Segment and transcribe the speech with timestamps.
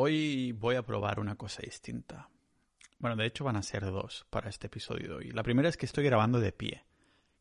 [0.00, 2.30] Hoy voy a probar una cosa distinta.
[3.00, 5.30] Bueno, de hecho van a ser dos para este episodio de hoy.
[5.32, 6.84] La primera es que estoy grabando de pie,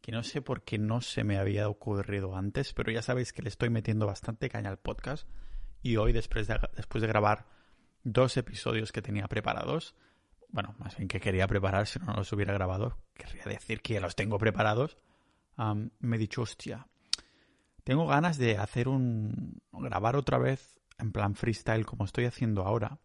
[0.02, 3.43] que no sé por qué no se me había ocurrido antes, pero ya sabéis que
[3.43, 5.28] le estoy metiendo bastante caña al podcast
[5.83, 7.46] y hoy después de, después de grabar
[8.04, 9.94] dos episodios que tenía preparados,
[10.49, 13.99] bueno, más bien que quería preparar, si no, los hubiera grabado, querría decir que ya
[13.99, 14.97] los tengo preparados,
[15.99, 16.88] me he dicho, hostia,
[17.84, 19.62] tengo ganas de hacer un...
[19.71, 23.00] grabar otra vez en plan freestyle como estoy haciendo ahora.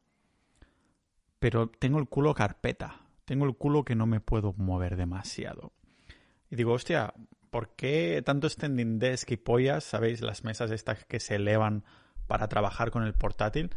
[1.39, 3.01] Pero tengo el culo carpeta.
[3.25, 5.73] Tengo el culo que no me puedo mover demasiado.
[6.51, 7.15] Y digo, hostia,
[7.51, 9.85] ¿por qué tanto standing desk y pollas?
[9.85, 10.21] ¿Sabéis?
[10.21, 11.85] Las mesas estas que se elevan
[12.27, 13.71] para trabajar con el portátil.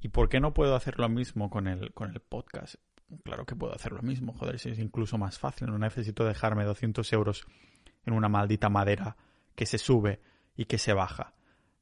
[0.00, 2.76] ¿Y por qué no puedo hacer lo mismo con el, con el podcast?
[3.22, 5.68] Claro que puedo hacer lo mismo, joder, si es incluso más fácil.
[5.68, 7.46] No necesito dejarme 200 euros
[8.04, 9.16] en una maldita madera
[9.54, 10.20] que se sube
[10.56, 11.34] y que se baja.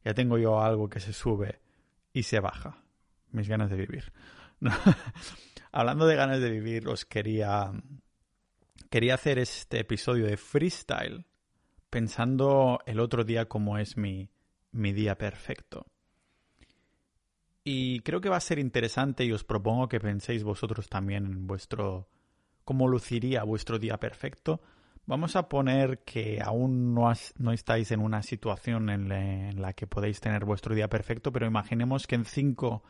[0.05, 1.62] Ya tengo yo algo que se sube
[2.12, 2.83] y se baja.
[3.30, 4.12] Mis ganas de vivir.
[5.73, 7.73] Hablando de ganas de vivir, os quería.
[8.91, 11.27] Quería hacer este episodio de freestyle
[11.89, 14.31] pensando el otro día cómo es mi,
[14.70, 15.87] mi día perfecto.
[17.64, 21.47] Y creo que va a ser interesante y os propongo que penséis vosotros también en
[21.47, 22.09] vuestro.
[22.65, 24.62] cómo luciría vuestro día perfecto.
[25.05, 27.11] Vamos a poner que aún no,
[27.53, 32.14] estáis en una situación en, la que podéis tener vuestro día perfecto, pero imaginemos que
[32.14, 32.83] en 5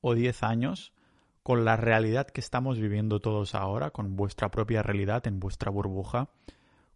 [0.00, 0.92] o 10 años,
[1.42, 6.30] con la realidad que estamos viviendo todos ahora, con vuestra propia realidad en vuestra burbuja,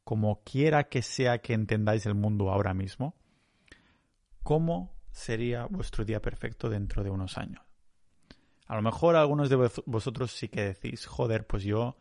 [0.05, 3.17] como quiera que sea que entendáis el mundo ahora mismo,
[4.45, 7.65] ¿cómo sería vuestro día perfecto dentro de unos años?
[8.69, 11.97] A lo mejor algunos de vosotros sí que decís, joder, pues yo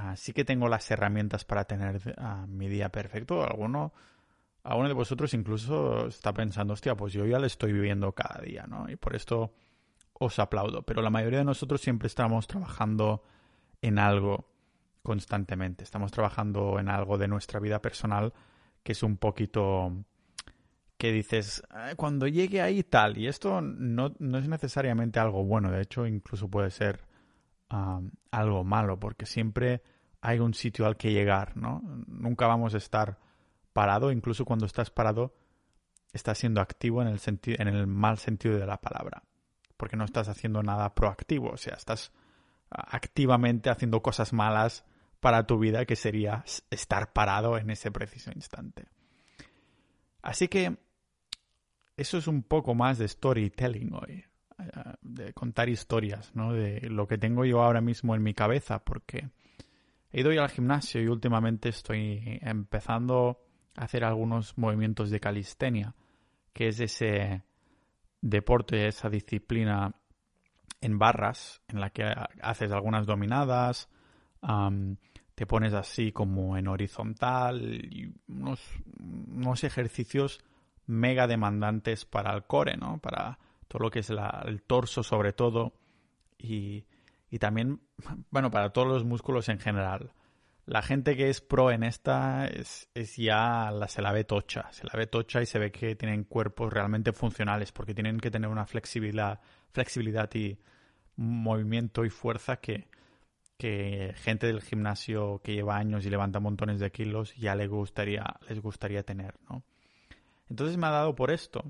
[0.00, 3.42] Ah, sí que tengo las herramientas para tener ah, mi día perfecto.
[3.42, 3.92] Alguno,
[4.62, 8.64] alguno de vosotros incluso está pensando, hostia, pues yo ya lo estoy viviendo cada día,
[8.68, 8.88] ¿no?
[8.88, 9.52] Y por esto
[10.12, 10.82] os aplaudo.
[10.82, 13.24] Pero la mayoría de nosotros siempre estamos trabajando
[13.82, 14.48] en algo
[15.02, 15.82] constantemente.
[15.82, 18.32] Estamos trabajando en algo de nuestra vida personal
[18.84, 20.04] que es un poquito
[20.96, 21.62] que dices,
[21.96, 26.48] cuando llegue ahí tal, y esto no, no, es necesariamente algo bueno, de hecho incluso
[26.48, 27.07] puede ser
[27.68, 29.82] algo malo, porque siempre
[30.20, 31.82] hay un sitio al que llegar, ¿no?
[32.06, 33.18] Nunca vamos a estar
[33.72, 35.34] parado, incluso cuando estás parado,
[36.12, 39.22] estás siendo activo en el, en el mal sentido de la palabra,
[39.76, 42.12] porque no estás haciendo nada proactivo, o sea, estás
[42.70, 44.84] activamente haciendo cosas malas
[45.20, 48.88] para tu vida, que sería estar parado en ese preciso instante.
[50.22, 50.78] Así que
[51.96, 54.27] eso es un poco más de storytelling hoy
[55.02, 56.52] de contar historias, ¿no?
[56.52, 59.30] De lo que tengo yo ahora mismo en mi cabeza, porque
[60.10, 63.40] he ido ya al gimnasio y últimamente estoy empezando
[63.76, 65.94] a hacer algunos movimientos de calistenia,
[66.52, 67.44] que es ese
[68.20, 69.94] deporte, esa disciplina
[70.80, 72.04] en barras, en la que
[72.42, 73.88] haces algunas dominadas,
[75.34, 78.60] te pones así como en horizontal y unos,
[78.98, 80.40] unos ejercicios
[80.86, 82.98] mega demandantes para el core, ¿no?
[82.98, 85.74] Para todo lo que es el torso sobre todo
[86.38, 86.84] y,
[87.30, 87.80] y también,
[88.30, 90.12] bueno, para todos los músculos en general.
[90.64, 94.70] La gente que es pro en esta es, es ya la, se la ve tocha,
[94.70, 98.30] se la ve tocha y se ve que tienen cuerpos realmente funcionales porque tienen que
[98.30, 99.40] tener una flexibilidad,
[99.70, 100.58] flexibilidad y
[101.16, 102.86] movimiento y fuerza que,
[103.56, 108.24] que gente del gimnasio que lleva años y levanta montones de kilos ya les gustaría,
[108.46, 109.62] les gustaría tener, ¿no?
[110.50, 111.64] Entonces me ha dado por esto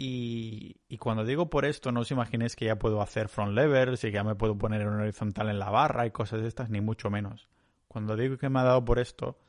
[0.00, 4.08] y, cuando digo por esto, no os imaginéis que ya puedo hacer front levers y
[4.08, 6.80] que ya me puedo poner en horizontal en la barra y cosas de estas, ni
[6.80, 7.48] mucho menos.
[7.88, 9.40] Cuando digo que me ha dado por esto,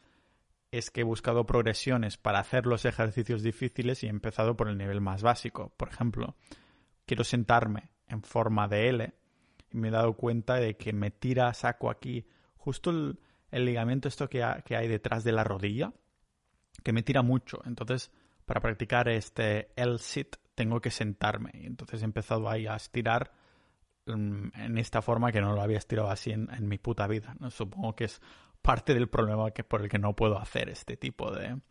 [0.72, 4.78] es que he buscado progresiones para hacer los ejercicios difíciles y he empezado por el
[4.78, 5.72] nivel más básico.
[5.78, 6.36] Por ejemplo,
[7.06, 9.14] quiero sentarme en forma de L
[9.72, 12.26] y me he dado cuenta de que me tira saco aquí
[12.58, 13.20] justo el,
[13.52, 15.94] ligamento esto que, que hay detrás de la rodilla,
[16.84, 17.62] que me tira mucho.
[17.66, 18.12] Entonces,
[18.50, 21.52] para practicar este L-sit tengo que sentarme.
[21.54, 23.32] Y entonces he empezado ahí a estirar
[24.08, 27.36] mm, en esta forma que no lo había estirado así en, mi puta vida.
[27.40, 27.52] ¿no?
[27.52, 28.20] Supongo que es
[28.64, 31.62] parte del problema que, por el que no puedo hacer este tipo de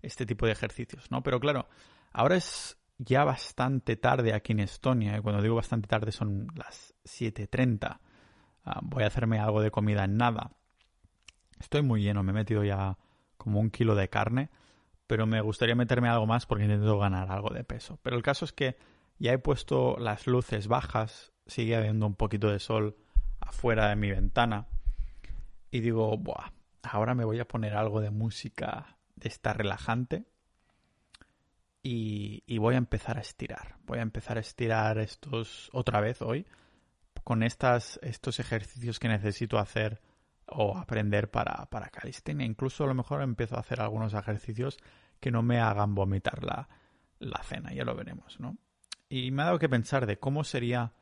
[0.00, 1.22] este tipo de ejercicios, ¿no?
[1.22, 1.68] Pero claro,
[2.14, 5.18] ahora es ya bastante tarde aquí en Estonia.
[5.18, 8.00] Y cuando digo bastante tarde son las 7.30.
[8.64, 10.52] Ah, voy a hacerme algo de comida en nada.
[11.60, 12.96] Estoy muy lleno, me he metido ya
[13.36, 14.48] como un kilo de carne
[15.06, 17.98] pero me gustaría meterme algo más porque intento ganar algo de peso.
[18.02, 18.76] Pero el caso es que
[19.18, 22.96] ya he puesto las luces bajas, sigue habiendo un poquito de sol
[23.40, 24.66] afuera de mi ventana
[25.70, 30.26] y digo, Buah, ahora me voy a poner algo de música de esta relajante
[31.82, 33.76] y, voy a empezar a estirar.
[33.84, 36.46] Voy a empezar a estirar estos otra vez hoy
[37.22, 40.00] con estas, estos ejercicios que necesito hacer
[40.46, 42.46] o aprender para, para calistenia.
[42.46, 44.78] Incluso a lo mejor empiezo a hacer algunos ejercicios
[45.20, 46.68] que no me hagan vomitar la,
[47.18, 48.56] la cena, ya lo veremos, ¿no?
[49.08, 50.92] Y me ha dado que pensar de cómo sería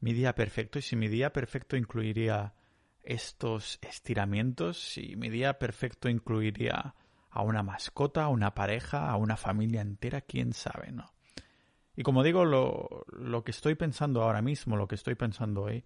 [0.00, 2.54] mi día perfecto y si mi día perfecto incluiría
[3.02, 6.94] estos estiramientos, si mi día perfecto incluiría
[7.30, 11.12] a una mascota, a una pareja, a una familia entera, quién sabe, ¿no?
[11.96, 15.84] Y como digo, lo, lo que estoy pensando ahora mismo, lo que estoy pensando hoy,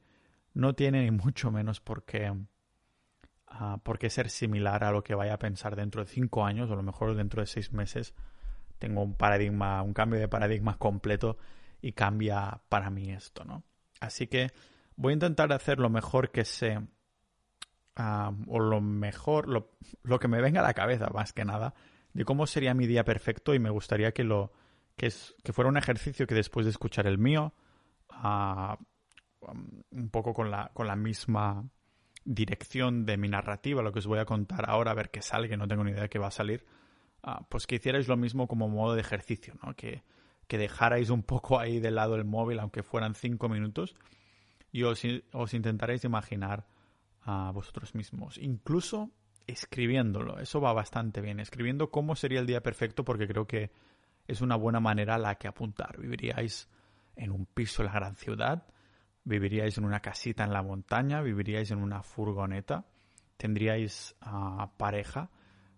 [0.54, 2.32] no tiene ni mucho menos por qué,
[3.52, 6.70] uh, por qué ser similar a lo que vaya a pensar dentro de cinco años
[6.70, 8.14] o a lo mejor dentro de seis meses.
[8.78, 11.38] Tengo un paradigma, un cambio de paradigma completo
[11.80, 13.64] y cambia para mí esto, ¿no?
[14.00, 14.52] Así que
[14.96, 16.78] voy a intentar hacer lo mejor que sé
[18.46, 19.72] o lo mejor, lo,
[20.04, 21.74] lo, que me venga a la cabeza más que nada,
[22.12, 24.52] de cómo sería mi día perfecto y me gustaría que lo
[24.96, 27.54] que, es, que fuera un ejercicio que después de escuchar el mío,
[29.90, 31.68] un poco con la, con la misma
[32.34, 35.48] dirección de mi narrativa, lo que os voy a contar ahora, a ver qué sale,
[35.48, 36.66] que no tengo ni idea de qué va a salir,
[37.48, 39.74] pues que hicierais lo mismo como modo de ejercicio, ¿no?
[39.74, 40.02] Que,
[40.46, 43.96] que dejarais un poco ahí de lado el móvil, aunque fueran cinco minutos,
[44.70, 45.02] y os,
[45.32, 46.66] os intentaréis imaginar
[47.22, 49.10] a vosotros mismos, incluso
[49.46, 50.38] escribiéndolo.
[50.38, 51.40] Eso va bastante bien.
[51.40, 53.70] Escribiendo cómo sería el día perfecto, porque creo que
[54.26, 55.98] es una buena manera a la que apuntar.
[55.98, 56.68] Viviríais
[57.16, 58.66] en un piso en la gran ciudad,
[59.28, 62.84] viviríais en una casita en la montaña, viviríais en una furgoneta,
[63.36, 65.30] tendríais uh, pareja,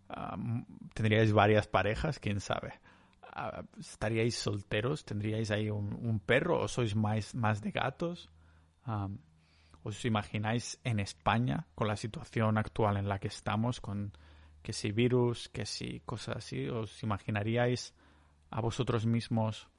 [0.08, 0.64] uh,
[0.94, 2.80] tendríais varias parejas, quién sabe.
[3.34, 8.30] Uh, estaríais solteros, tendríais ahí un, perro o sois más, más de gatos.
[9.82, 14.12] ¿Os imagináis en España con la situación actual en la que estamos, con
[14.62, 16.68] que si virus, que si cosas así?
[16.68, 17.94] ¿Os imaginaríais
[18.50, 19.69] a vosotros mismos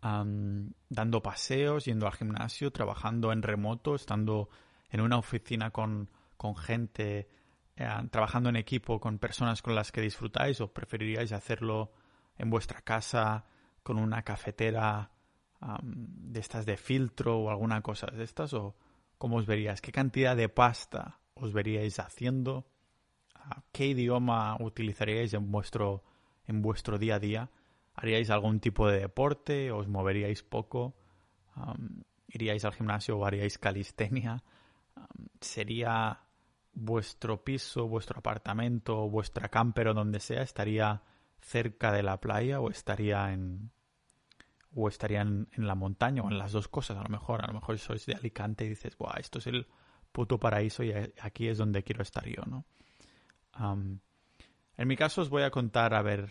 [0.00, 4.48] dando paseos, yendo al gimnasio, trabajando en remoto, estando
[4.90, 7.28] en una oficina con, con gente,
[7.76, 11.92] eh, trabajando en equipo con personas con las que disfrutáis o preferiríais hacerlo
[12.36, 13.44] en vuestra casa
[13.82, 15.10] con una cafetera
[15.82, 18.52] de estas de filtro o alguna cosa de estas?
[18.54, 18.76] ¿O
[19.18, 19.80] cómo os veríais?
[19.80, 22.66] ¿Qué cantidad de pasta os veríais haciendo?
[23.72, 26.04] ¿Qué idioma utilizaríais en vuestro,
[26.46, 27.50] en vuestro día a día?
[28.00, 29.72] ¿Haríais algún tipo de deporte?
[29.72, 30.94] ¿Os moveríais poco?
[32.28, 34.44] ¿Iríais al gimnasio o haríais calistenia?
[35.40, 36.20] ¿Sería
[36.72, 40.42] vuestro piso, vuestro apartamento, vuestra camper o donde sea?
[40.42, 41.02] ¿Estaría
[41.40, 43.72] cerca de la playa o estaría en,
[44.76, 47.42] o estarían en la montaña o en las dos cosas a lo mejor.
[47.42, 49.66] A lo mejor sois de Alicante y dices, Buah, esto es el
[50.12, 52.64] puto paraíso y aquí es donde quiero estar yo, ¿no?
[54.76, 56.30] en mi caso os voy a contar a ver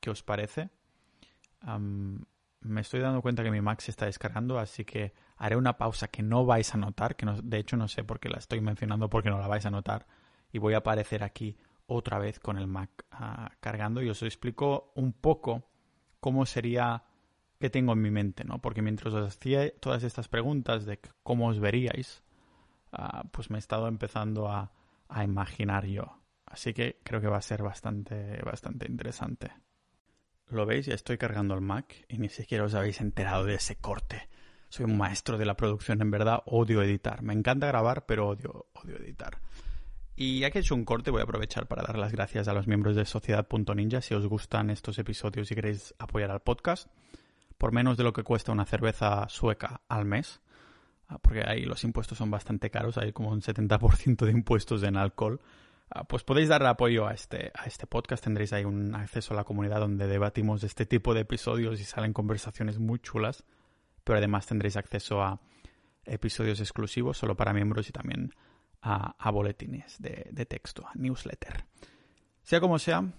[0.00, 0.70] qué os parece.
[2.60, 6.08] me estoy dando cuenta que mi Mac se está descargando, así que haré una pausa
[6.08, 8.60] que no vais a notar, que no, de hecho no sé por qué la estoy
[8.60, 10.06] mencionando porque no la vais a notar,
[10.52, 11.56] y voy a aparecer aquí
[11.86, 15.68] otra vez con el Mac ah, cargando y os explico un poco
[16.20, 17.04] cómo sería
[17.58, 18.60] que tengo en mi mente, ¿no?
[18.60, 22.22] Porque mientras os hacía todas estas preguntas de cómo os veríais,
[22.92, 24.72] ah, pues me he estado empezando a,
[25.24, 26.18] imaginar yo.
[26.46, 29.52] Así que creo que va a ser bastante, bastante interesante.
[30.48, 30.86] ¿Lo veis?
[30.86, 34.28] Ya estoy cargando el Mac y ni siquiera os habéis enterado de ese corte.
[34.68, 37.22] Soy un maestro de la producción, en verdad odio editar.
[37.22, 39.40] Me encanta grabar, pero odio, odio editar.
[40.14, 42.54] Y ya que he hecho un corte, voy a aprovechar para dar las gracias a
[42.54, 44.00] los miembros de Sociedad.ninja.
[44.00, 46.88] Si os gustan estos episodios y queréis apoyar al podcast,
[47.58, 50.40] por menos de lo que cuesta una cerveza sueca al mes,
[51.08, 54.96] ah, porque ahí los impuestos son bastante caros, hay como un 70% de impuestos en
[54.96, 55.40] alcohol,
[56.08, 59.44] pues podéis dar apoyo a este, a este podcast, tendréis ahí un acceso a la
[59.44, 63.44] comunidad donde debatimos este tipo de episodios y salen conversaciones muy chulas,
[64.04, 65.40] pero además tendréis acceso a
[66.04, 68.32] episodios exclusivos solo para miembros y también
[68.82, 71.64] a, boletines de, de texto, a newsletter.
[72.42, 73.12] Sea como sea,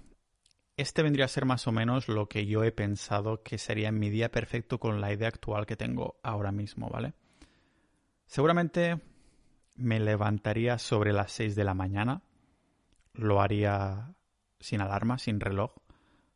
[0.78, 4.10] este vendría a ser más o menos lo que yo he pensado que sería mi
[4.10, 7.14] día perfecto con la idea actual que tengo ahora mismo, ¿vale?
[8.28, 9.02] Seguramente
[9.76, 12.22] me levantaría sobre las 6 de la mañana.
[13.18, 14.14] Lo haría
[14.60, 15.72] sin alarma, sin reloj,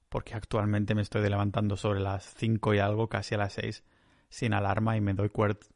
[0.09, 3.83] porque actualmente me estoy levantando sobre las 5 y algo, casi a las 6,
[4.29, 5.29] sin alarma y me doy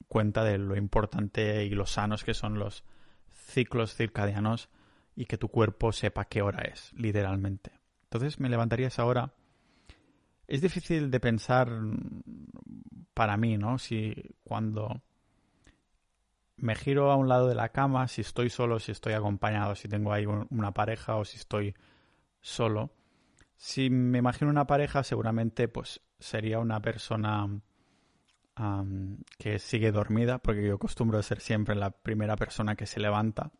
[0.07, 2.83] cuenta de lo importante y lo sanos que son los
[3.31, 4.69] ciclos circadianos
[5.15, 7.71] y que tu cuerpo sepa qué hora es, literalmente.
[8.03, 9.33] Entonces me levantaría esa hora.
[10.47, 11.69] Es difícil de pensar
[13.13, 13.77] para mí, ¿no?
[13.77, 15.01] Si cuando
[16.57, 19.87] me giro a un lado de la cama, si estoy solo, si estoy acompañado, si
[19.87, 21.75] tengo ahí una pareja o si estoy
[22.41, 22.91] solo,
[23.57, 27.47] Si me imagino una pareja, seguramente pues sería una persona
[29.37, 33.51] que sigue dormida, porque yo acostumbro a ser siempre la primera persona que se levanta.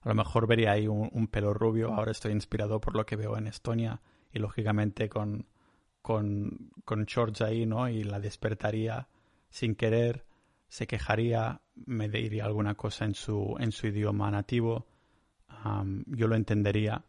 [0.00, 1.92] A lo mejor vería ahí un, pelo rubio.
[1.92, 4.02] Ahora estoy inspirado por lo que veo en Estonia
[4.32, 5.48] y lógicamente con,
[6.02, 7.88] con, con shorts ahí, ¿no?
[7.88, 9.08] Y la despertaría
[9.48, 10.25] sin querer,
[10.68, 14.86] se quejaría, me diría alguna cosa en su, en su idioma nativo.
[16.06, 17.04] yo lo entendería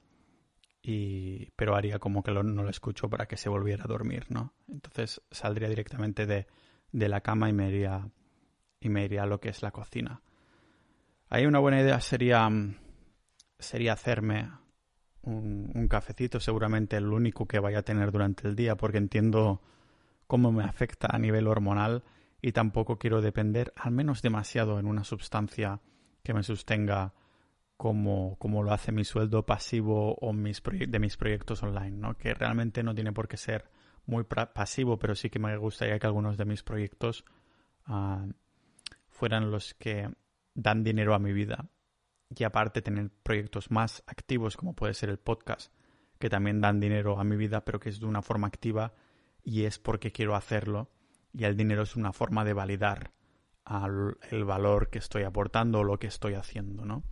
[0.82, 4.54] y, pero haría como que no lo escucho para que se volviera a dormir, ¿no?
[4.68, 6.48] Entonces saldría directamente de,
[6.92, 8.10] de la cama y me iría,
[8.80, 10.22] y me iría a lo que es la cocina.
[11.30, 12.50] Ahí una buena idea sería,
[13.60, 14.50] sería hacerme
[15.24, 19.62] un, un, cafecito, seguramente el único que vaya a tener durante el día, porque entiendo
[20.26, 22.04] cómo me afecta a nivel hormonal
[22.42, 25.82] y tampoco quiero depender, al menos demasiado, en una sustancia
[26.24, 27.14] que me sostenga
[27.78, 32.18] como, como lo hace mi sueldo pasivo o mis de mis proyectos online, ¿no?
[32.18, 33.70] Que realmente no tiene por qué ser
[34.06, 37.26] muy pasivo, pero sí que me gustaría que algunos de mis proyectos
[37.86, 38.26] ah,
[39.10, 40.10] fueran los que
[40.56, 41.70] dan dinero a mi vida.
[42.36, 45.72] Y aparte tener proyectos más activos, como puede ser el podcast,
[46.20, 48.94] que también dan dinero a mi vida, pero que es de una forma activa
[49.44, 50.90] y es porque quiero hacerlo.
[51.38, 53.12] Y el dinero es una forma de validar
[54.32, 57.04] el valor que estoy aportando o lo que estoy haciendo, ¿no?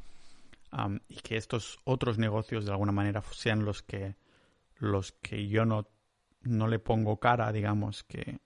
[1.08, 4.18] y que estos otros negocios de alguna manera sean los que
[4.78, 5.88] los que yo no,
[6.42, 8.40] no le pongo cara, digamos, que,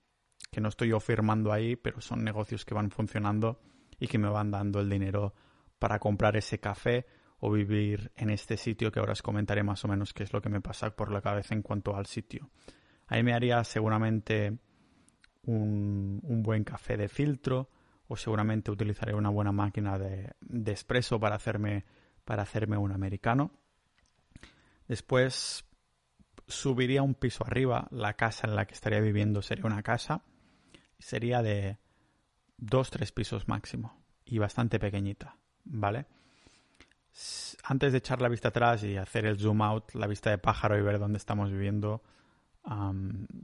[0.50, 3.60] que no estoy yo firmando ahí, pero son negocios que van funcionando
[3.98, 5.34] y que me van dando el dinero
[5.80, 7.06] para comprar ese café
[7.40, 10.40] o vivir en este sitio que ahora os comentaré más o menos qué es lo
[10.40, 12.50] que me pasa por la cabeza en cuanto al sitio.
[13.08, 14.58] Ahí me haría seguramente
[15.46, 17.68] un, un buen café de filtro
[18.08, 21.84] o seguramente utilizaré una buena máquina de, de espresso para hacerme
[22.24, 23.50] para hacerme un americano.
[24.86, 25.64] Después
[26.46, 27.88] subiría un piso arriba.
[27.90, 30.22] La casa en la que estaría viviendo sería una casa.
[30.98, 31.78] Sería de
[32.56, 34.04] dos, tres pisos máximo.
[34.24, 35.36] Y bastante pequeñita.
[35.64, 36.06] ¿Vale?
[37.64, 40.78] Antes de echar la vista atrás y hacer el zoom out, la vista de pájaro
[40.78, 42.02] y ver dónde estamos viviendo,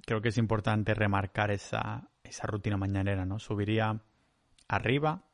[0.05, 3.39] creo que es importante remarcar esa, esa rutina mañanera, ¿no?
[3.39, 4.01] Subiría
[4.69, 5.25] arriba,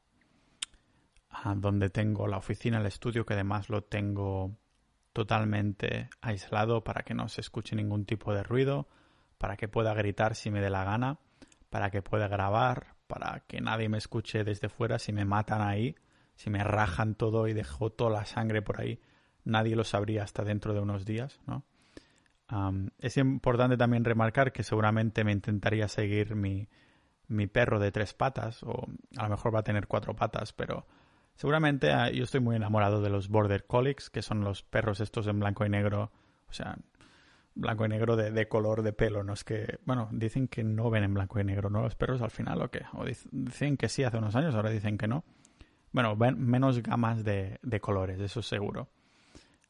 [1.57, 4.57] donde tengo la oficina, el estudio, que además lo tengo
[5.13, 8.89] totalmente aislado para que no se escuche ningún tipo de ruido,
[9.39, 11.19] para que pueda gritar si me dé la gana,
[11.69, 15.97] para que pueda grabar, para que nadie me escuche desde fuera si me matan ahí,
[16.35, 19.01] si me rajan todo y dejo toda la sangre por ahí,
[19.45, 21.65] nadie lo sabría hasta dentro de unos días, ¿no?
[22.99, 26.69] Es importante también remarcar que seguramente me intentaría seguir mi,
[27.29, 30.87] mi perro de tres patas, o a lo mejor va a tener cuatro patas, pero
[31.35, 35.27] Seguramente ah, yo estoy muy enamorado de los Border Collies, que son los perros estos
[35.27, 36.13] en blanco y negro,
[36.49, 36.79] o sea,
[37.55, 41.05] blanco y negro de, color de pelo, no es que, bueno, dicen que no ven
[41.05, 41.83] en blanco y negro, ¿no?
[41.83, 44.99] Los perros al final o qué, o dicen que sí hace unos años, ahora dicen
[44.99, 45.25] que no.
[45.91, 48.89] Bueno, ven menos gamas de, colores, eso es seguro,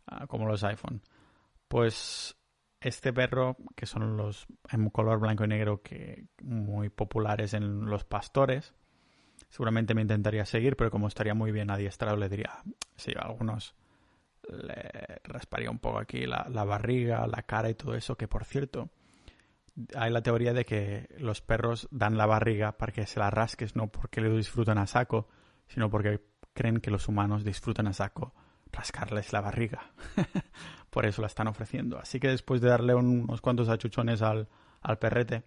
[0.06, 1.00] ah, como los iPhone.
[1.68, 2.36] Pues
[2.82, 8.04] este perro, que son los en color blanco y negro que muy populares en los
[8.04, 8.74] pastores,
[9.48, 12.50] seguramente me intentaría seguir, pero como estaría muy bien adiestrado, le diría,
[12.96, 13.74] sí, a algunos
[14.48, 18.90] le rasparía un poco aquí la, barriga, la cara y todo eso, que por cierto,
[19.94, 23.76] hay la teoría de que los perros dan la barriga para que se la rasques,
[23.76, 25.28] no porque lo disfrutan a saco,
[25.68, 26.20] sino porque
[26.52, 28.34] creen que los humanos disfrutan a saco
[28.72, 29.92] rascarles la barriga.
[30.90, 31.98] por eso la están ofreciendo.
[31.98, 34.48] Así que después de darle unos cuantos achuchones al,
[34.80, 35.44] al perrete,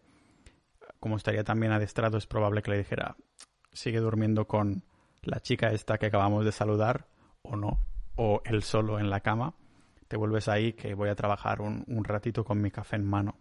[1.00, 3.16] como estaría también adiestrado, es probable que le dijera,
[3.72, 4.84] sigue durmiendo con
[5.22, 7.08] la chica esta que acabamos de saludar
[7.42, 7.80] o no,
[8.16, 9.56] o él solo en la cama,
[10.08, 13.38] te vuelves ahí que voy a trabajar un, ratito con mi café en mano.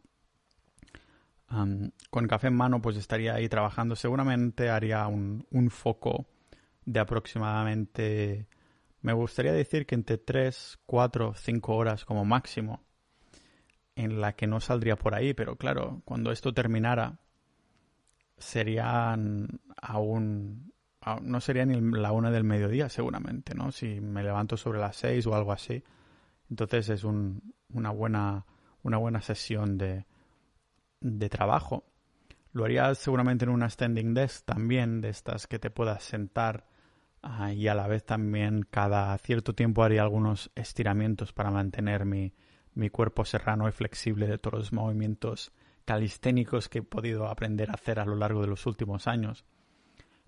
[2.10, 6.26] con café en mano pues estaría ahí trabajando, seguramente haría un, un foco
[6.84, 8.46] de aproximadamente,
[9.04, 12.82] me gustaría decir que entre 3, 4, 5 horas como máximo,
[13.96, 17.18] en la que no saldría por ahí, pero claro, cuando esto terminara,
[18.38, 20.73] serían aún
[21.20, 23.73] no sería ni la una del mediodía seguramente, ¿no?
[23.73, 25.84] Si me levanto sobre las seis o algo así.
[26.49, 28.46] Entonces es un, una, buena,
[28.82, 30.06] una buena sesión de,
[31.00, 31.84] de trabajo.
[32.52, 36.64] Lo haría seguramente en una standing desk también, de estas que te puedas sentar
[37.54, 42.34] y a la vez también cada cierto tiempo haría algunos estiramientos para mantener mi,
[42.74, 45.52] mi cuerpo serrano y flexible de todos los movimientos
[45.84, 49.44] calisténicos que he podido aprender a hacer a lo largo de los últimos años.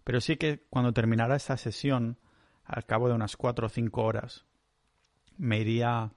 [0.04, 2.18] Pero sí que cuando terminara esa sesión,
[2.64, 4.44] al cabo de unas cuatro o cinco horas,
[5.36, 6.12] me iría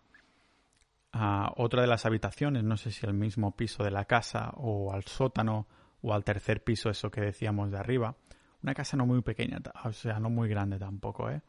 [1.11, 4.93] a otra de las habitaciones, no sé si al mismo piso de la casa o
[4.93, 5.67] al sótano
[6.01, 8.15] o al tercer piso, eso que decíamos de arriba.
[8.61, 11.41] Una casa no muy pequeña, o sea, no muy grande tampoco, ¿eh?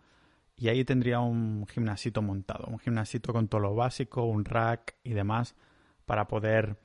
[0.56, 5.14] Y ahí tendría un gimnasito montado, un gimnasito con todo lo básico, un rack y
[5.14, 5.56] demás,
[6.04, 6.76] para poder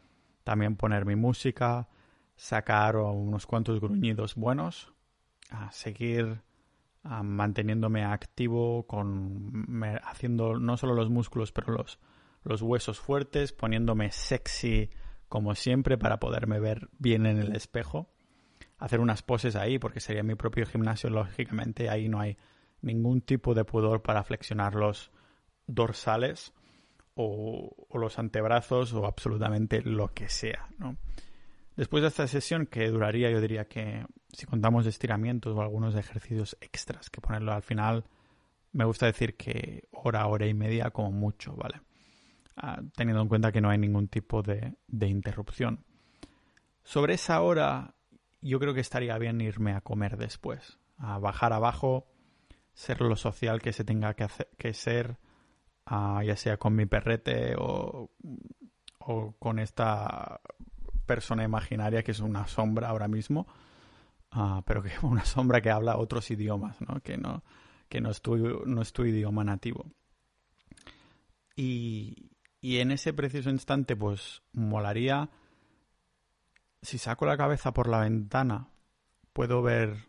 [0.44, 1.90] también poner mi música,
[2.36, 4.94] sacar unos cuantos gruñidos buenos,
[5.50, 6.42] a seguir
[7.04, 12.00] manteniéndome activo, con haciendo no solo los músculos, pero los,
[12.44, 14.90] los huesos fuertes, poniéndome sexy
[15.28, 18.10] como siempre para poderme ver bien en el espejo.
[18.78, 22.38] Hacer unas poses ahí, porque sería mi propio gimnasio, lógicamente ahí no hay
[22.82, 25.12] ningún tipo de pudor para flexionar los
[25.68, 26.54] dorsales
[27.16, 30.98] o, los antebrazos o absolutamente lo que sea, ¿no?
[31.76, 36.58] Después de esta sesión, que duraría, yo diría que, si contamos estiramientos o algunos ejercicios
[36.62, 38.06] extras, que ponerlo al final,
[38.72, 41.82] me gusta decir que hora, hora y media como mucho, ¿vale?
[42.56, 45.84] Ah, teniendo en cuenta que no hay ningún tipo de, de interrupción.
[46.84, 47.95] Sobre esa hora,
[48.46, 52.08] yo creo que estaría bien irme a comer después, a bajar abajo,
[52.74, 55.18] ser lo social que se tenga que, hacer, que ser,
[55.86, 58.12] ah, ya sea con mi perrete o,
[59.00, 60.42] o con esta
[61.08, 63.48] persona imaginaria que es una sombra ahora mismo,
[64.36, 67.02] uh, pero que una sombra que habla otros idiomas, ¿no?
[67.02, 67.44] Que no,
[67.90, 69.92] que no es tu, no es tu idioma nativo.
[71.56, 75.30] Y, y en ese preciso instante, pues molaría,
[76.86, 78.70] si saco la cabeza por la ventana,
[79.34, 80.08] puedo ver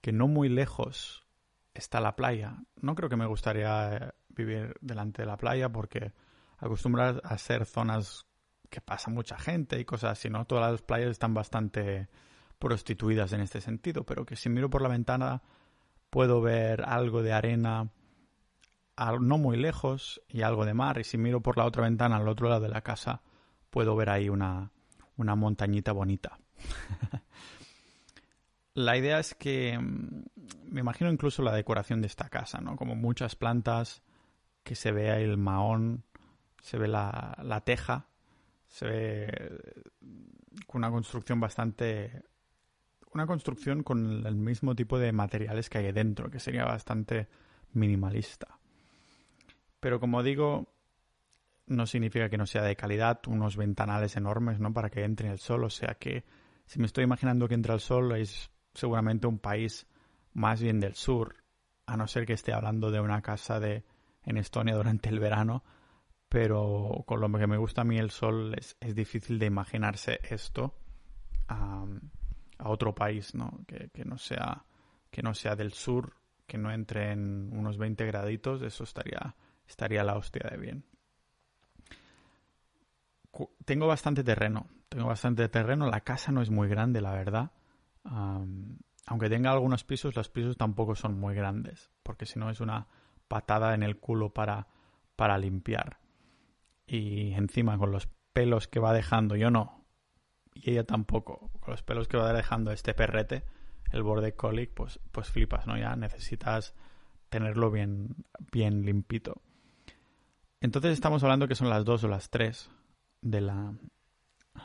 [0.00, 1.26] que no muy lejos
[1.72, 2.58] está la playa.
[2.80, 6.12] No creo que me gustaría vivir delante de la playa porque
[6.58, 8.26] acostumbras a ser zonas
[8.70, 10.46] que pasa mucha gente y cosas así, ¿no?
[10.46, 12.08] Todas las playas están bastante
[12.58, 15.42] prostituidas en este sentido, pero que si miro por la ventana
[16.10, 17.90] puedo ver algo de arena
[19.20, 22.28] no muy lejos y algo de mar, y si miro por la otra ventana al
[22.28, 23.22] otro lado de la casa
[23.70, 24.70] puedo ver ahí una,
[25.16, 26.38] una montañita bonita.
[28.74, 30.24] la idea es que mm,
[30.70, 32.76] me imagino incluso la decoración de esta casa, ¿no?
[32.76, 34.02] Como muchas plantas,
[34.62, 36.04] que se vea el mahón,
[36.62, 38.06] se ve la, la teja
[38.74, 39.60] se ve
[40.66, 42.24] con una construcción bastante
[43.12, 47.28] una construcción con el mismo tipo de materiales que hay dentro, que sería bastante
[47.72, 48.58] minimalista.
[49.78, 50.73] Pero como digo,
[51.66, 54.72] no significa que no sea de calidad, unos ventanales enormes, ¿no?
[54.72, 56.24] Para que entre el sol, o sea que
[56.66, 59.86] si me estoy imaginando que entra el sol es seguramente un país
[60.32, 61.36] más bien del sur,
[61.86, 63.84] a no ser que esté hablando de una casa de
[64.24, 65.62] en Estonia durante el verano,
[66.28, 70.74] pero con lo que me gusta a mí el sol es, difícil de imaginarse esto
[71.48, 71.84] a,
[72.58, 73.60] otro país, ¿no?
[73.66, 74.64] Que, no sea,
[75.10, 80.02] que no sea del sur, que no entre en unos 20 graditos, eso estaría, estaría
[80.02, 80.84] la hostia de bien.
[83.64, 87.52] Tengo bastante terreno, tengo bastante terreno, la casa no es muy grande, la verdad.
[89.06, 92.86] aunque tenga algunos pisos, los pisos tampoco son muy grandes, porque si no es una
[93.28, 94.68] patada en el culo para,
[95.16, 95.98] para limpiar
[96.86, 99.84] y encima con los pelos que va dejando, yo no,
[100.54, 103.44] y ella tampoco, con los pelos que va dejando este perrete,
[103.90, 105.76] el borde colic, pues, pues flipas, ¿no?
[105.76, 106.74] Ya necesitas
[107.28, 109.40] tenerlo bien, bien limpito.
[110.60, 112.70] Entonces estamos hablando que son las 2 o las 3
[113.24, 113.74] de la,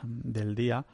[0.04, 0.86] del día.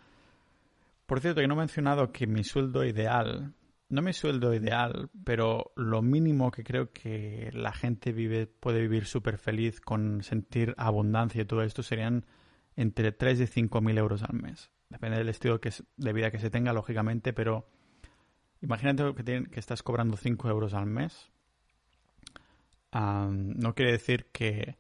[1.05, 3.55] Por cierto, que no he mencionado que mi sueldo ideal
[3.88, 9.07] no mi sueldo ideal, pero lo mínimo que creo que la gente vive, puede vivir
[9.07, 12.26] súper feliz con sentir abundancia y todo esto serían
[12.74, 14.70] entre 3 y 5 mil euros al mes.
[14.88, 17.68] Depende del estilo que, de vida que se tenga, lógicamente, pero
[18.61, 21.31] imagínate que, que estás cobrando 5 euros al mes.
[22.92, 24.76] no quiere decir que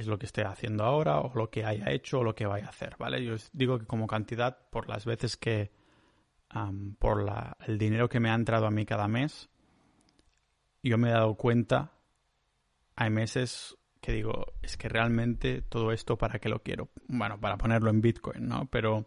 [0.00, 2.66] es lo que esté haciendo ahora o lo que haya hecho o lo que vaya
[2.66, 3.24] a hacer, ¿vale?
[3.24, 5.70] Yo digo que como cantidad, por las veces que
[6.98, 7.30] por
[7.66, 9.48] el dinero que me ha entrado a mí cada mes,
[10.82, 11.92] yo me he dado cuenta,
[12.96, 16.88] hay meses que digo, es que realmente todo esto para qué lo quiero.
[17.06, 18.66] Bueno, para ponerlo en Bitcoin, ¿no?
[18.70, 19.06] Pero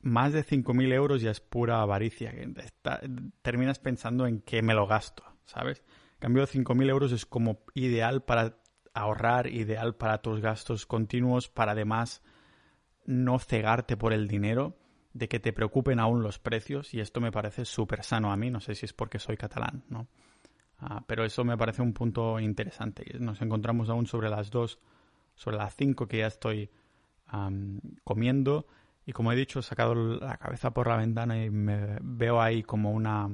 [0.00, 2.32] más de 5.000 euros ya es pura avaricia.
[3.42, 5.82] terminas pensando en qué me lo gasto, ¿sabes?
[6.14, 8.56] En cambio, 5.000 euros es como ideal para
[8.96, 12.22] ahorrar, ideal para tus gastos continuos, para además
[13.04, 14.76] no cegarte por el dinero
[15.12, 18.50] de que te preocupen aún los precios y esto me parece súper sano a mí,
[18.50, 20.08] no sé si es porque soy catalán, ¿no?
[20.78, 23.04] Ah, pero eso me parece un punto interesante.
[23.18, 24.78] Nos encontramos aún sobre las 2,
[25.34, 26.70] sobre las 5 que ya estoy
[28.04, 28.66] comiendo
[29.04, 32.62] y como he dicho he sacado la cabeza por la ventana y me veo ahí
[32.62, 33.28] como una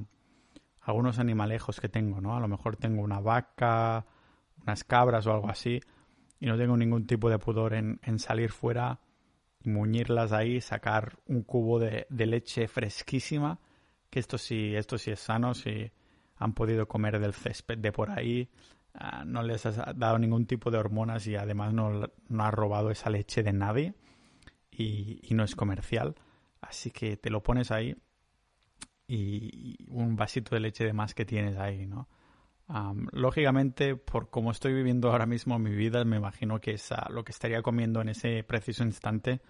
[0.81, 2.37] algunos animalejos que tengo, ¿no?
[2.37, 4.07] A lo mejor tengo una vaca,
[4.63, 5.81] unas cabras o algo así
[6.41, 9.01] y no tengo ningún tipo de pudor en, salir fuera
[9.65, 13.61] muñirlas ahí, sacar un cubo de, leche fresquísima,
[14.11, 15.93] que esto sí, esto sí es sano, si
[16.37, 18.49] han podido comer del césped de por ahí,
[18.95, 22.91] ah, no les has dado ningún tipo de hormonas y además no, no has robado
[22.91, 23.95] esa leche de nadie
[24.73, 26.17] y, y no es comercial.
[26.61, 27.97] Así que te lo pones ahí
[29.07, 32.09] y, un vasito de leche de más que tienes ahí, ¿no?
[33.13, 37.33] Lógicamente, por cómo estoy viviendo ahora mismo mi vida, me imagino que esa, lo que
[37.33, 39.41] estaría comiendo en ese preciso instante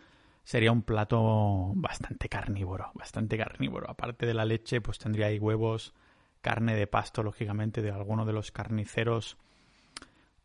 [0.42, 3.88] sería un plato bastante carnívoro, bastante carnívoro.
[3.88, 5.94] Aparte de la leche, pues tendría ahí huevos,
[6.40, 9.36] carne de pasto, lógicamente, de alguno de los carniceros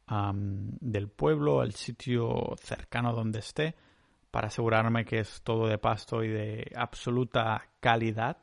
[0.09, 3.75] del pueblo, el sitio cercano donde esté,
[4.31, 8.37] para asegurarme que es todo de pasto y de absoluta calidad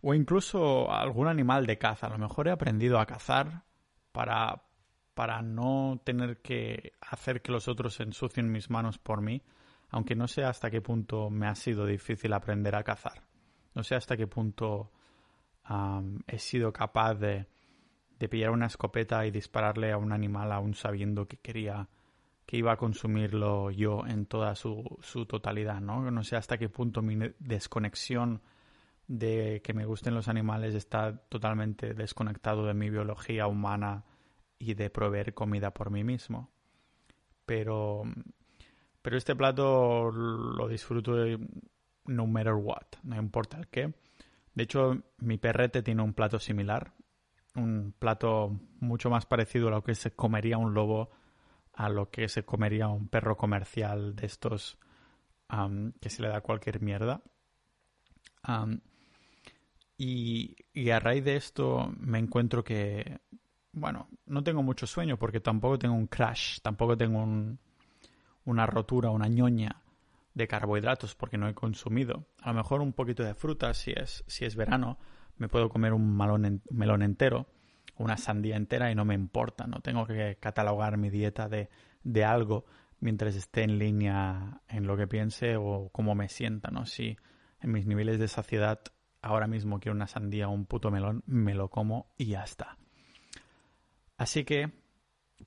[0.00, 2.06] o incluso algún animal de caza.
[2.06, 3.64] A lo mejor he aprendido a cazar
[4.12, 4.62] para,
[5.14, 9.42] para no tener que hacer que los otros ensucien mis manos por mí,
[9.90, 13.22] aunque no sé hasta qué punto me ha sido difícil aprender a cazar.
[13.74, 14.92] No sé hasta qué punto
[16.26, 17.46] he sido capaz de,
[18.18, 21.88] de pillar una escopeta y dispararle a un animal aún sabiendo que quería
[22.46, 26.10] que iba a consumirlo yo en toda su, su totalidad, ¿no?
[26.10, 28.40] No sé hasta qué punto mi desconexión
[29.08, 34.04] de que me gusten los animales está totalmente desconectado de mi biología humana
[34.58, 36.50] y de proveer comida por mí mismo.
[37.46, 38.02] Pero,
[39.00, 41.14] pero este plato lo disfruto
[42.04, 43.94] no matter what, no importa el qué.
[44.54, 46.92] De hecho, mi perrete tiene un plato similar,
[47.54, 51.10] un plato mucho más parecido a lo que se comería un lobo,
[51.72, 54.78] a lo que se comería un perro comercial de estos
[56.00, 57.22] que se le da cualquier mierda.
[60.00, 60.54] Y,
[60.92, 63.18] a raíz de esto me encuentro que,
[63.72, 67.26] bueno, no tengo mucho sueño porque tampoco tengo un crash, tampoco tengo
[68.44, 69.82] una rotura, una ñoña
[70.34, 72.28] de carbohidratos porque no he consumido.
[72.42, 74.98] A lo mejor un poquito de fruta si es, si es verano,
[75.36, 77.48] me puedo comer un melón entero,
[77.96, 81.70] una sandía entera y no me importa, no tengo que catalogar mi dieta de,
[82.04, 82.66] de algo
[83.00, 86.86] mientras esté en línea en lo que piense o cómo me sienta, ¿no?
[86.86, 87.16] Si
[87.60, 88.80] en mis niveles de saciedad
[89.22, 92.76] ahora mismo quiero una sandía o un puto melón, me lo como y ya está.
[94.16, 94.70] Así que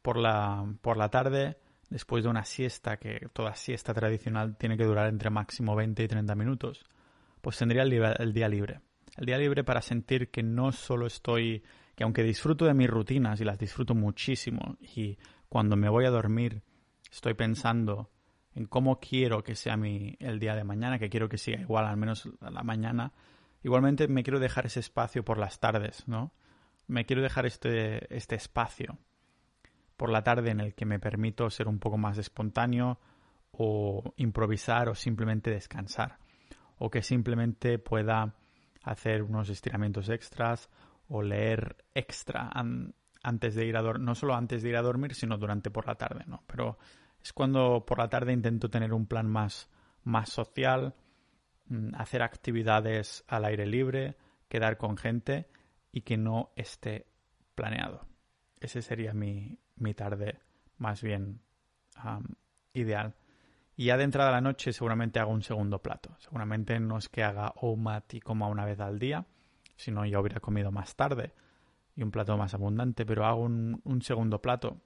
[0.02, 1.58] por la, por la tarde,
[1.90, 6.08] después de una siesta, que toda siesta tradicional tiene que durar entre máximo 20 y
[6.08, 6.86] 30 minutos,
[7.42, 8.82] pues tendría el, día libre.
[9.18, 11.64] El día libre para sentir que no solo estoy,
[11.96, 15.18] que aunque disfruto de mis rutinas y las disfruto muchísimo, y
[15.50, 16.64] cuando me voy a dormir
[17.12, 18.10] estoy pensando
[18.54, 21.86] en cómo quiero que sea mi, el día de mañana, que quiero que sea igual
[21.86, 23.12] al menos la mañana,
[23.64, 26.34] Igualmente me quiero dejar ese espacio por las tardes, ¿no?
[26.88, 28.98] Me quiero dejar este, este espacio
[29.98, 33.00] por la tarde en el que me permito ser un poco más espontáneo
[33.52, 36.18] o improvisar o simplemente descansar.
[36.80, 38.34] O que simplemente pueda
[38.84, 40.70] hacer unos estiramientos extras
[41.08, 42.50] o leer extra
[43.24, 45.86] antes de ir a dormir, no solo antes de ir a dormir, sino durante por
[45.86, 46.44] la tarde, ¿no?
[46.48, 46.80] Pero
[47.22, 49.70] es cuando por la tarde intento tener un plan más,
[50.04, 50.96] más social,
[51.98, 54.16] hacer actividades al aire libre,
[54.48, 55.48] quedar con gente
[55.92, 57.08] y que no esté
[57.56, 58.06] planeado.
[58.60, 60.40] Ese sería mi, mi tarde
[60.78, 61.42] más bien
[62.74, 63.16] ideal.
[63.76, 66.16] Y ya de entrada a la noche seguramente hago un segundo plato.
[66.20, 69.26] Seguramente no es que haga OMAT y coma una vez al día,
[69.76, 71.34] sino ya hubiera comido más tarde
[71.96, 74.82] y un plato más abundante, pero hago un, un segundo plato.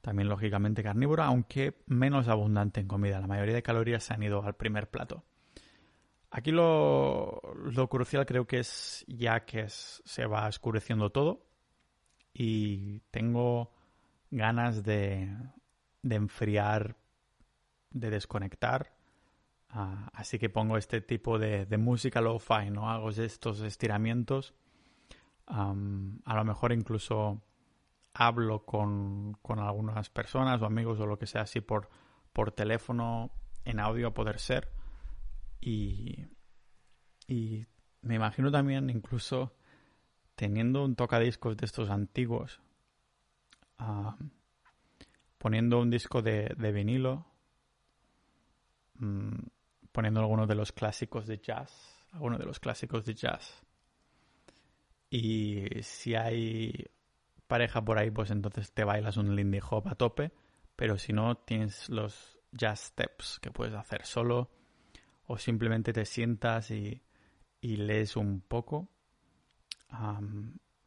[0.00, 3.20] También lógicamente carnívoro, aunque menos abundante en comida.
[3.20, 5.24] La mayoría de calorías se han ido al primer plato.
[6.34, 7.42] Aquí lo,
[7.90, 11.44] crucial creo que es ya que se va oscureciendo todo
[12.32, 13.70] y tengo
[14.30, 15.28] ganas de,
[16.02, 16.96] enfriar,
[17.90, 18.94] de desconectar.
[19.68, 22.90] Ah, así que pongo este tipo de, música lo-fi, ¿no?
[22.90, 24.54] Hago estos estiramientos.
[25.46, 27.42] a lo mejor incluso
[28.14, 31.90] hablo con, con, algunas personas o amigos o lo que sea así por,
[32.32, 33.32] por teléfono,
[33.66, 34.81] en audio a poder ser
[35.62, 36.26] y,
[37.28, 37.64] y
[38.02, 39.54] me imagino también incluso
[40.34, 42.60] teniendo un tocadiscos de estos antiguos,
[43.78, 44.16] ah,
[45.38, 47.26] poniendo un disco de, de vinilo,
[48.94, 49.38] mm,
[49.92, 53.64] poniendo algunos de los clásicos de jazz, algunos de los clásicos de jazz.
[55.10, 56.86] Y si hay
[57.46, 60.32] pareja por ahí, pues entonces te bailas un Lindy Hop a tope,
[60.74, 64.50] pero si no, tienes los jazz steps que puedes hacer solo
[65.32, 67.02] o simplemente te sientas y,
[67.62, 68.90] lees un poco.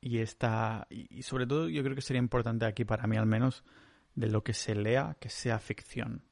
[0.01, 3.63] y está y sobre todo yo creo que sería importante aquí para mí al menos
[4.13, 6.25] de lo que se lea que sea ficción,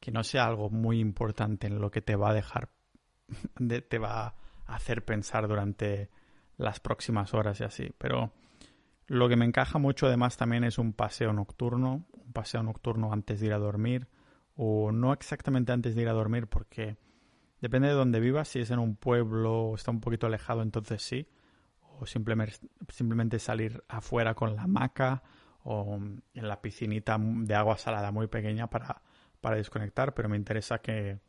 [0.00, 2.70] que no sea algo muy importante en lo que te va a dejar,
[3.88, 4.34] te va a
[4.66, 6.10] hacer pensar durante
[6.56, 7.94] las próximas horas y así.
[7.98, 8.32] Pero
[9.06, 13.38] lo que me encaja mucho además también es un paseo nocturno, un paseo nocturno antes
[13.38, 14.08] de ir a dormir,
[14.56, 16.96] o no exactamente antes de ir a dormir porque
[17.64, 21.00] depende de dónde vivas, si es en un pueblo o está un poquito alejado, entonces
[21.00, 21.26] sí,
[21.98, 25.22] o simplemente, salir afuera con la hamaca
[25.62, 29.00] o en la piscinita de agua salada muy pequeña para,
[29.40, 31.20] para desconectar, pero me interesa que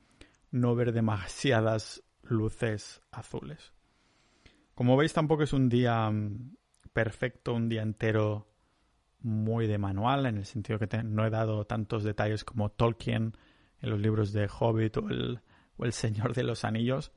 [0.52, 3.72] no ver demasiadas luces azules.
[4.74, 6.58] Como veis, tampoco es un día mm,
[6.92, 8.50] perfecto, un día entero
[9.22, 13.38] muy de manual, en el sentido que no he dado tantos detalles como Tolkien
[13.80, 15.40] en los libros de Hobbit o el,
[15.78, 17.12] o el Señor de los Anillos,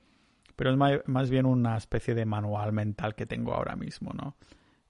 [0.57, 4.37] pero es más bien una especie de manual mental que tengo ahora mismo, ¿no?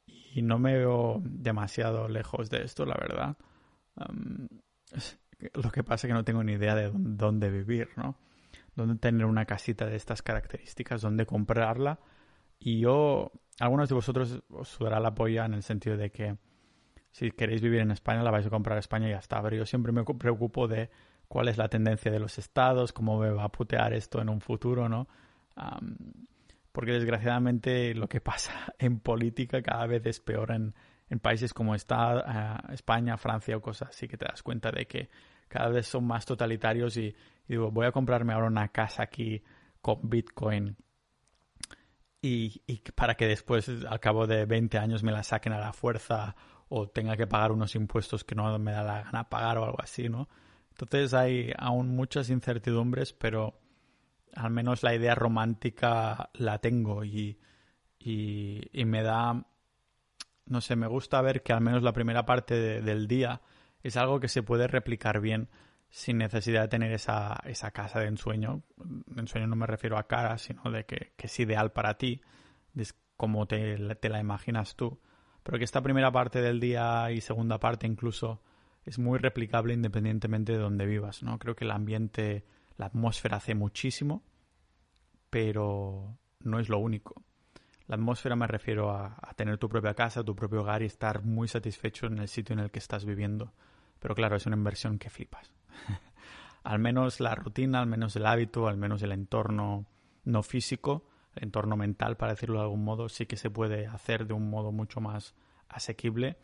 [0.06, 3.36] Y no me veo demasiado lejos de esto, la verdad.
[5.54, 8.16] lo que pasa es que no tengo ni idea de dónde vivir, ¿no?
[8.74, 11.98] Dónde tener una casita de estas características, dónde comprarla.
[12.58, 16.38] Y yo, algunos de vosotros os sudará la polla en el sentido de que
[17.10, 19.42] si queréis vivir en España, la vais a comprar a España y ya está.
[19.42, 20.90] Pero yo siempre me preocupo de
[21.28, 24.40] cuál es la tendencia de los estados, cómo me va a putear esto en un
[24.40, 25.08] futuro, ¿no?
[26.70, 30.74] porque desgraciadamente lo que pasa en política cada vez es peor en,
[31.20, 35.08] países como está, eh, España, Francia o cosas así, que te das cuenta de que
[35.48, 39.42] cada vez son más totalitarios y, digo, voy a comprarme ahora una casa aquí
[39.80, 40.76] con Bitcoin
[42.20, 45.72] y, y, para que después, al cabo de 20 años, me la saquen a la
[45.72, 46.36] fuerza
[46.68, 49.80] o tenga que pagar unos impuestos que no me da la gana pagar o algo
[49.80, 50.28] así, ¿no?
[50.78, 53.58] Entonces hay aún muchas incertidumbres, pero
[54.34, 57.38] al menos la idea romántica la tengo y,
[57.98, 59.44] y, me da,
[60.46, 63.40] no sé, me gusta ver que al menos la primera parte del día
[63.82, 65.48] es algo que se puede replicar bien
[65.88, 68.62] sin necesidad de tener esa, esa casa de ensueño.
[68.76, 72.20] De ensueño no me refiero a cara, sino de que, es ideal para ti,
[72.76, 75.00] es como te, te la imaginas tú
[75.48, 78.42] pero que esta primera parte del día y segunda parte incluso
[78.88, 81.38] es muy replicable independientemente de donde vivas, ¿no?
[81.38, 82.44] Creo que el ambiente,
[82.76, 84.22] la atmósfera hace muchísimo,
[85.30, 87.22] pero no es lo único.
[87.86, 91.48] La atmósfera me refiero a, tener tu propia casa, tu propio hogar y estar muy
[91.48, 93.52] satisfecho en el sitio en el que estás viviendo.
[93.98, 95.52] Pero claro, es una inversión que flipas.
[96.64, 99.86] al menos la rutina, al menos el hábito, al menos el entorno
[100.24, 101.04] no físico
[101.40, 104.72] entorno mental, para decirlo de algún modo, sí que se puede hacer de un modo
[104.72, 105.34] mucho más
[105.68, 106.36] asequible.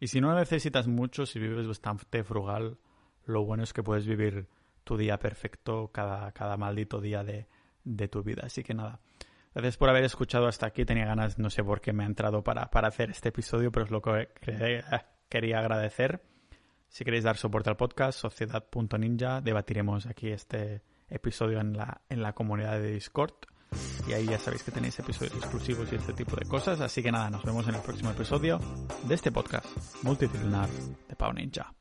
[0.00, 2.78] Y si no necesitas mucho, si vives bastante frugal,
[3.26, 4.48] lo bueno es que puedes vivir
[4.82, 7.46] tu día perfecto cada, cada maldito día de,
[7.84, 8.42] de tu vida.
[8.46, 9.00] Así que nada,
[9.54, 10.86] gracias por haber escuchado hasta aquí.
[10.86, 13.84] Tenía ganas, no sé por qué me ha entrado para, para hacer este episodio, pero
[13.84, 14.30] es lo que
[15.28, 16.22] quería agradecer.
[16.88, 22.32] Si queréis dar soporte al podcast, sociedad.ninja, debatiremos aquí este episodio en la, en la
[22.32, 23.34] comunidad de Discord.
[24.08, 26.80] Y ahí ya sabéis que tenéis episodios exclusivos y este tipo de cosas.
[26.80, 28.58] Así que nada, nos vemos en el próximo episodio
[29.04, 29.66] de este podcast
[30.02, 30.68] multidisciplinar
[31.08, 31.72] de Pau Ninja.